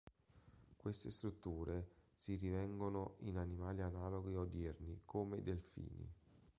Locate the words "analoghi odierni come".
3.83-5.37